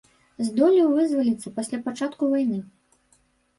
Здолеў 0.47 0.87
вызваліцца 0.95 1.53
пасля 1.59 1.81
пачатку 1.85 2.33
вайны. 2.35 2.59